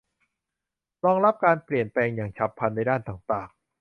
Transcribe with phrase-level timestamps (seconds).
[1.05, 3.49] รองรับการเปลี่ยนแปลงอย่างฉับพลันในด้านต่างต่าง